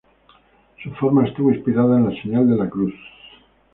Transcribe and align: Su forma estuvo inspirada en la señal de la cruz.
Su 0.81 0.89
forma 0.95 1.27
estuvo 1.27 1.53
inspirada 1.53 1.95
en 1.95 2.09
la 2.09 2.21
señal 2.23 2.49
de 2.49 2.55
la 2.57 2.67
cruz. 2.67 2.95